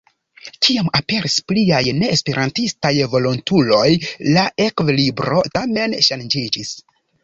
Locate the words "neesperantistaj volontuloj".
1.99-3.85